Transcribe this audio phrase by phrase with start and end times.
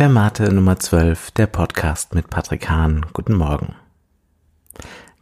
[0.00, 3.04] Fermate Nummer 12, der Podcast mit Patrick Hahn.
[3.12, 3.74] Guten Morgen.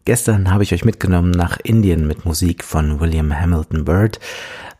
[0.05, 4.21] Gestern habe ich euch mitgenommen nach Indien mit Musik von William Hamilton Byrd,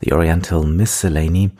[0.01, 1.51] The Oriental Miscellany,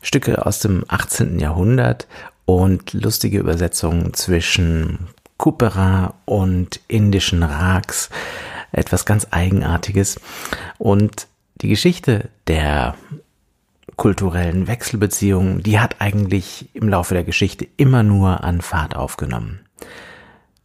[0.00, 1.40] Stücke aus dem 18.
[1.40, 2.06] Jahrhundert
[2.44, 8.10] und lustige Übersetzungen zwischen Kupera und indischen Rags.
[8.70, 10.20] Etwas ganz Eigenartiges.
[10.78, 12.94] Und die Geschichte der
[13.96, 19.60] kulturellen Wechselbeziehungen, die hat eigentlich im Laufe der Geschichte immer nur an Fahrt aufgenommen.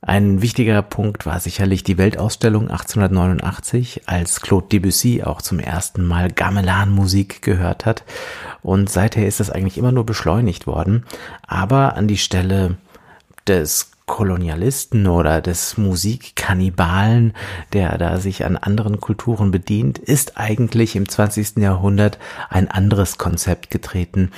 [0.01, 6.31] Ein wichtiger Punkt war sicherlich die Weltausstellung 1889, als Claude Debussy auch zum ersten Mal
[6.31, 8.03] Gamelan-Musik gehört hat.
[8.61, 11.05] Und seither ist das eigentlich immer nur beschleunigt worden.
[11.45, 12.77] Aber an die Stelle
[13.47, 17.33] des Kolonialisten oder des Musikkannibalen,
[17.73, 21.57] der da sich an anderen Kulturen bedient, ist eigentlich im 20.
[21.57, 22.17] Jahrhundert
[22.49, 24.31] ein anderes Konzept getreten,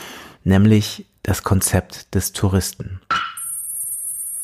[0.44, 3.00] nämlich das Konzept des Touristen.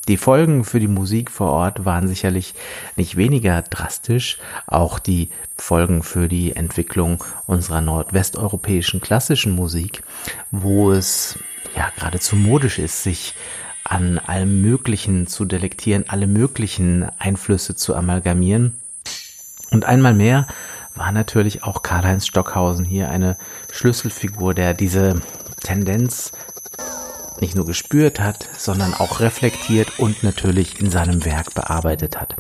[0.08, 2.54] Die Folgen für die Musik vor Ort waren sicherlich
[2.96, 4.38] nicht weniger drastisch.
[4.68, 10.04] Auch die Folgen für die Entwicklung unserer nordwesteuropäischen klassischen Musik,
[10.52, 11.40] wo es
[11.76, 13.34] ja geradezu modisch ist, sich
[13.86, 18.78] an allem Möglichen zu delektieren, alle möglichen Einflüsse zu amalgamieren.
[19.72, 20.48] Und einmal mehr
[20.96, 23.38] war natürlich auch Karl-Heinz Stockhausen hier eine
[23.72, 25.22] Schlüsselfigur, der diese
[25.62, 26.32] Tendenz
[27.40, 32.36] nicht nur gespürt hat, sondern auch reflektiert und natürlich in seinem Werk bearbeitet hat.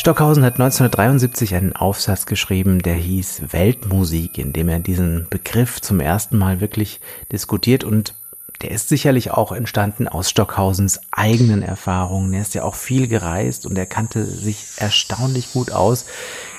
[0.00, 6.00] Stockhausen hat 1973 einen Aufsatz geschrieben, der hieß Weltmusik, in dem er diesen Begriff zum
[6.00, 8.14] ersten Mal wirklich diskutiert und
[8.62, 12.32] der ist sicherlich auch entstanden aus Stockhausens eigenen Erfahrungen.
[12.32, 16.06] Er ist ja auch viel gereist und er kannte sich erstaunlich gut aus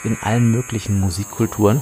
[0.03, 1.81] in allen möglichen Musikkulturen.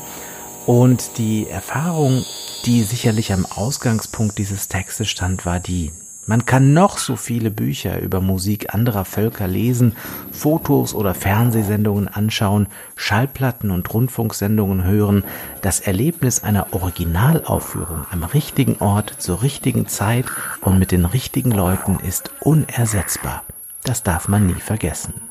[0.65, 2.23] Und die Erfahrung,
[2.65, 5.91] die sicherlich am Ausgangspunkt dieses Textes stand, war die,
[6.29, 9.95] man kann noch so viele Bücher über Musik anderer Völker lesen,
[10.31, 15.23] Fotos oder Fernsehsendungen anschauen, Schallplatten und Rundfunksendungen hören.
[15.63, 20.25] Das Erlebnis einer Originalaufführung am richtigen Ort zur richtigen Zeit
[20.61, 23.43] und mit den richtigen Leuten ist unersetzbar.
[23.83, 25.28] Das darf man nie vergessen.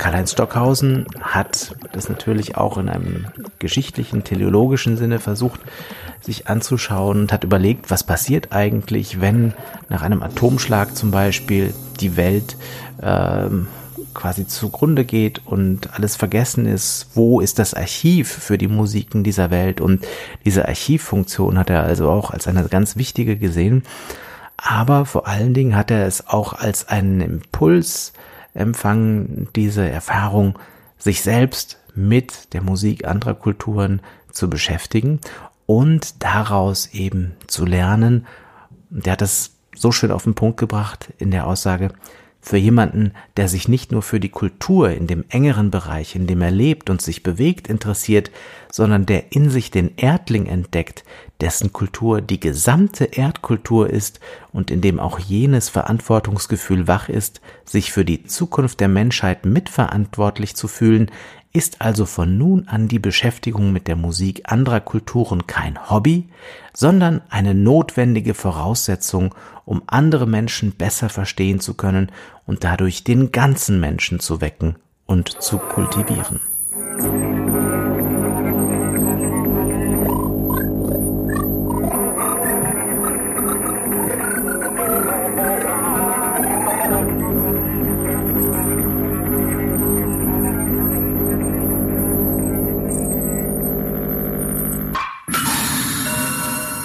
[0.00, 3.26] Karl-Heinz Stockhausen hat das natürlich auch in einem
[3.58, 5.60] geschichtlichen, teleologischen Sinne versucht,
[6.22, 9.52] sich anzuschauen und hat überlegt, was passiert eigentlich, wenn
[9.90, 12.56] nach einem Atomschlag zum Beispiel die Welt
[13.02, 13.68] ähm,
[14.14, 19.50] quasi zugrunde geht und alles vergessen ist, wo ist das Archiv für die Musiken dieser
[19.50, 19.82] Welt?
[19.82, 20.06] Und
[20.46, 23.82] diese Archivfunktion hat er also auch als eine ganz wichtige gesehen.
[24.56, 28.14] Aber vor allen Dingen hat er es auch als einen Impuls
[28.54, 30.58] empfangen, diese Erfahrung,
[30.98, 34.00] sich selbst mit der Musik anderer Kulturen
[34.30, 35.20] zu beschäftigen
[35.66, 38.26] und daraus eben zu lernen.
[38.90, 41.92] Der hat das so schön auf den Punkt gebracht in der Aussage,
[42.40, 46.40] für jemanden, der sich nicht nur für die Kultur in dem engeren Bereich, in dem
[46.40, 48.30] er lebt und sich bewegt, interessiert,
[48.72, 51.04] sondern der in sich den Erdling entdeckt,
[51.40, 54.20] dessen Kultur die gesamte Erdkultur ist
[54.52, 60.56] und in dem auch jenes Verantwortungsgefühl wach ist, sich für die Zukunft der Menschheit mitverantwortlich
[60.56, 61.10] zu fühlen,
[61.52, 66.28] ist also von nun an die Beschäftigung mit der Musik anderer Kulturen kein Hobby,
[66.72, 72.12] sondern eine notwendige Voraussetzung, um andere Menschen besser verstehen zu können
[72.46, 74.76] und dadurch den ganzen Menschen zu wecken
[75.06, 76.40] und zu kultivieren.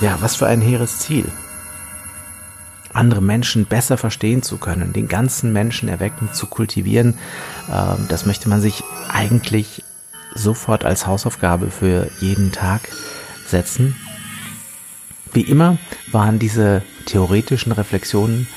[0.06, 1.26] Ja, was für ein hehres Ziel.
[2.94, 7.18] Andere Menschen besser verstehen zu können, den ganzen Menschen erwecken, zu kultivieren,
[7.74, 9.84] ähm, das möchte man sich eigentlich
[10.36, 12.82] sofort als Hausaufgabe für jeden Tag
[13.48, 13.96] setzen.
[15.34, 15.80] Wie immer
[16.12, 18.48] waren diese theoretischen Reflexionen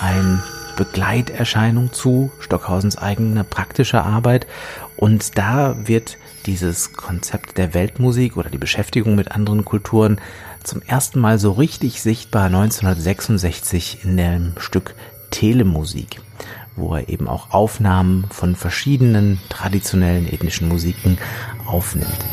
[0.00, 0.42] ein
[0.76, 4.48] Begleiterscheinung zu Stockhausens eigener praktischer Arbeit.
[4.96, 10.20] Und da wird dieses Konzept der Weltmusik oder die Beschäftigung mit anderen Kulturen
[10.62, 14.94] zum ersten Mal so richtig sichtbar 1966 in dem Stück
[15.30, 16.20] Telemusik,
[16.76, 21.18] wo er eben auch Aufnahmen von verschiedenen traditionellen ethnischen Musiken
[21.66, 22.24] aufnimmt.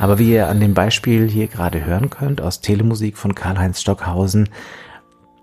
[0.00, 4.48] Aber wie ihr an dem Beispiel hier gerade hören könnt aus Telemusik von Karl-Heinz Stockhausen,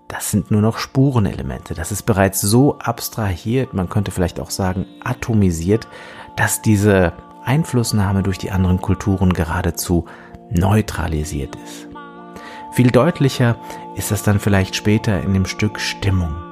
[0.08, 1.74] das sind nur noch Spurenelemente.
[1.74, 5.86] Das ist bereits so abstrahiert, man könnte vielleicht auch sagen atomisiert,
[6.36, 7.12] dass diese
[7.44, 10.06] Einflussnahme durch die anderen Kulturen geradezu
[10.50, 11.86] neutralisiert ist.
[12.72, 13.56] Viel deutlicher
[13.96, 16.47] ist das dann vielleicht später in dem Stück Stimmung.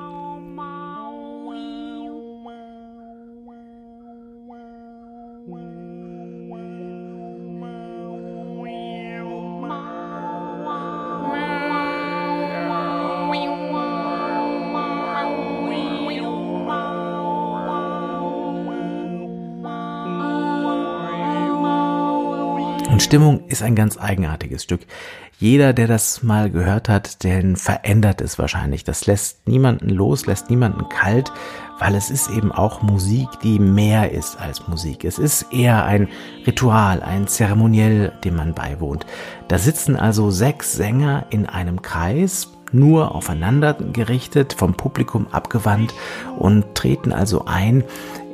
[23.06, 24.80] Stimmung ist ein ganz eigenartiges Stück.
[25.38, 28.82] Jeder, der das mal gehört hat, den verändert es wahrscheinlich.
[28.82, 31.30] Das lässt niemanden los, lässt niemanden kalt,
[31.78, 35.04] weil es ist eben auch Musik, die mehr ist als Musik.
[35.04, 36.08] Es ist eher ein
[36.48, 39.06] Ritual, ein Zeremoniell, dem man beiwohnt.
[39.46, 45.94] Da sitzen also sechs Sänger in einem Kreis, nur aufeinander gerichtet, vom Publikum abgewandt
[46.40, 47.84] und treten also ein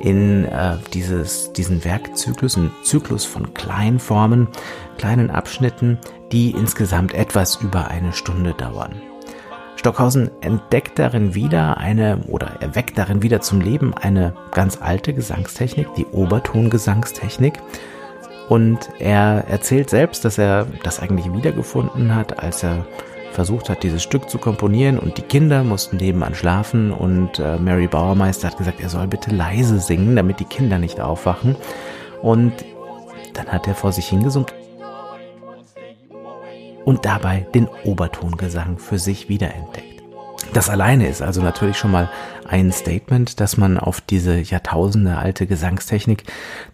[0.03, 4.49] in äh, dieses, diesen Werkzyklus, einen Zyklus von Kleinformen,
[4.97, 5.97] kleinen Abschnitten,
[6.33, 9.01] die insgesamt etwas über eine Stunde dauern.
[9.77, 15.87] Stockhausen entdeckt darin wieder eine oder erweckt darin wieder zum Leben eine ganz alte Gesangstechnik,
[15.95, 17.53] die Obertongesangstechnik.
[18.49, 22.85] Und er erzählt selbst, dass er das eigentlich wiedergefunden hat, als er
[23.33, 27.87] versucht hat, dieses Stück zu komponieren und die Kinder mussten nebenan schlafen und äh, Mary
[27.87, 31.55] Bauermeister hat gesagt, er soll bitte leise singen, damit die Kinder nicht aufwachen.
[32.21, 32.53] Und
[33.33, 34.53] dann hat er vor sich hingesummt
[36.85, 40.03] und dabei den Obertongesang für sich wiederentdeckt.
[40.53, 42.09] Das alleine ist also natürlich schon mal
[42.47, 46.23] ein Statement, dass man auf diese Jahrtausende alte Gesangstechnik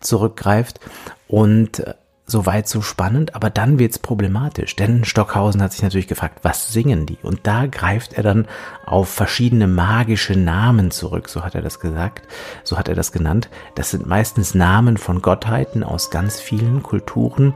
[0.01, 0.79] zurückgreift
[1.27, 1.93] und äh,
[2.29, 7.07] Soweit so spannend, aber dann wird's problematisch, denn Stockhausen hat sich natürlich gefragt, was singen
[7.07, 7.17] die?
[7.23, 8.47] Und da greift er dann
[8.85, 12.27] auf verschiedene magische Namen zurück, so hat er das gesagt,
[12.63, 13.49] so hat er das genannt.
[13.73, 17.55] Das sind meistens Namen von Gottheiten aus ganz vielen Kulturen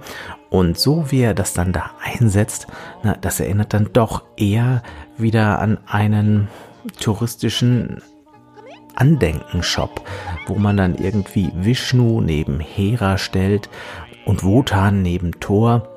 [0.50, 2.66] und so wie er das dann da einsetzt,
[3.04, 4.82] na, das erinnert dann doch eher
[5.18, 6.48] wieder an einen
[7.00, 8.02] touristischen
[8.96, 10.02] Andenkenshop,
[10.48, 13.70] wo man dann irgendwie Vishnu neben Hera stellt
[14.26, 15.88] und Wotan neben Thor.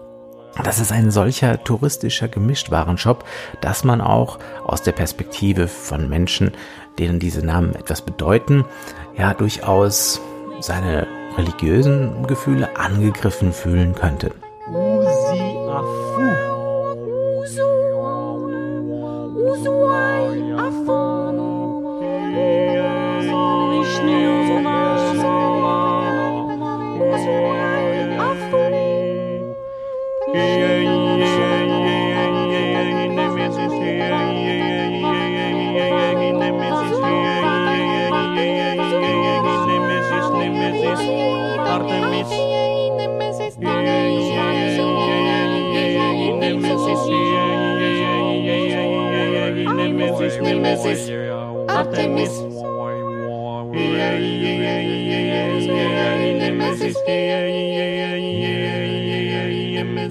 [0.63, 3.25] Das ist ein solcher touristischer Gemischtwarenshop,
[3.61, 6.53] dass man auch aus der Perspektive von Menschen,
[6.99, 8.65] denen diese Namen etwas bedeuten,
[9.17, 10.21] ja durchaus
[10.61, 11.07] seine
[11.37, 14.33] religiösen Gefühle angegriffen fühlen könnte.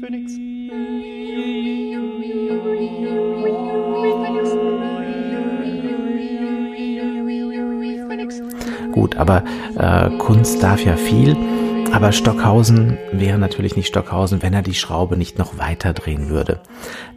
[0.00, 0.32] Phoenix.
[8.92, 9.44] Gut, aber
[9.78, 11.36] äh, Kunst darf ja viel.
[11.92, 16.60] Aber Stockhausen wäre natürlich nicht Stockhausen, wenn er die Schraube nicht noch weiter drehen würde.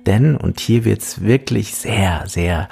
[0.06, 2.70] Denn, und hier wird es wirklich sehr, sehr,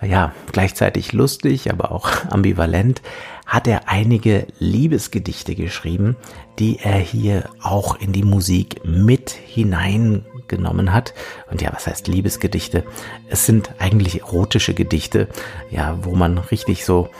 [0.00, 3.02] ja, gleichzeitig lustig, aber auch ambivalent,
[3.50, 6.16] hat er einige Liebesgedichte geschrieben,
[6.60, 11.14] die er hier auch in die Musik mit hineingenommen hat.
[11.50, 12.84] Und ja, was heißt Liebesgedichte?
[13.28, 15.26] Es sind eigentlich erotische Gedichte,
[15.68, 17.10] ja, wo man richtig so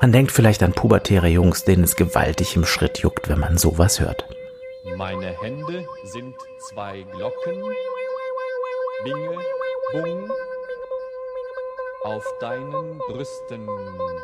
[0.00, 4.00] man denkt vielleicht an pubertäre Jungs, denen es gewaltig im Schritt juckt, wenn man sowas
[4.00, 4.26] hört.
[4.96, 6.34] Meine Hände sind
[6.68, 7.62] zwei Glocken,
[9.04, 9.38] Binge,
[9.92, 10.30] Bung,
[12.04, 13.66] auf deinen Brüsten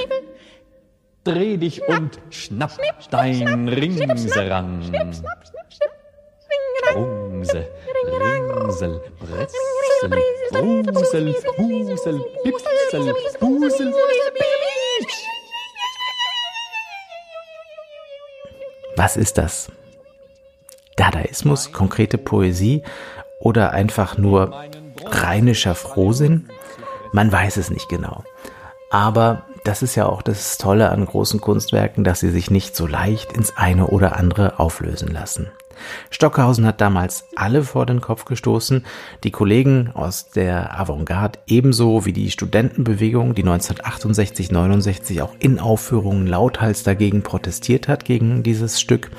[1.25, 2.73] Dreh dich und schnapp
[3.11, 4.83] dein Ringserang.
[6.95, 7.69] Rumse,
[8.05, 13.95] Ringsel, Bretzel, Brusel, Husel, Hipsel, Busel,
[18.97, 19.71] Was ist das?
[20.97, 22.83] Dadaismus, konkrete Poesie
[23.43, 24.55] oder einfach nur
[25.05, 26.49] rheinischer Frohsinn?
[27.13, 28.25] Man weiß es nicht genau.
[28.91, 32.87] Aber das ist ja auch das Tolle an großen Kunstwerken, dass sie sich nicht so
[32.87, 35.51] leicht ins eine oder andere auflösen lassen.
[36.11, 38.85] Stockhausen hat damals alle vor den Kopf gestoßen,
[39.25, 46.27] die Kollegen aus der Avantgarde ebenso wie die Studentenbewegung, die 1968, 69 auch in Aufführungen
[46.27, 49.11] lauthals dagegen protestiert hat, gegen dieses Stück.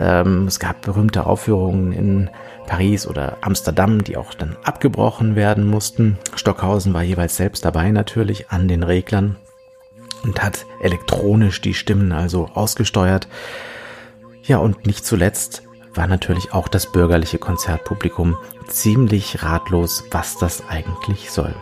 [0.00, 2.30] Ähm, es gab berühmte Aufführungen in
[2.66, 6.18] Paris oder Amsterdam, die auch dann abgebrochen werden mussten.
[6.34, 9.36] Stockhausen war jeweils selbst dabei natürlich an den Reglern
[10.24, 13.28] und hat elektronisch die Stimmen also ausgesteuert.
[14.42, 15.64] Ja, und nicht zuletzt
[15.94, 18.38] war natürlich auch das bürgerliche Konzertpublikum
[18.68, 21.54] ziemlich ratlos, was das eigentlich soll.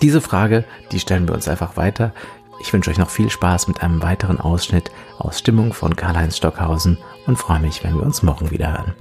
[0.00, 2.12] Diese Frage, die stellen wir uns einfach weiter.
[2.60, 6.98] Ich wünsche euch noch viel Spaß mit einem weiteren Ausschnitt aus Stimmung von Karl-Heinz Stockhausen
[7.26, 8.94] und freue mich, wenn wir uns morgen wieder hören.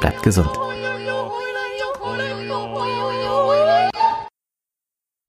[0.00, 0.50] Bleibt gesund.